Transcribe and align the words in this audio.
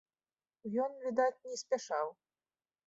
Ён, 0.85 0.91
відаць, 1.03 1.45
не 1.51 1.55
спяшаў. 1.63 2.07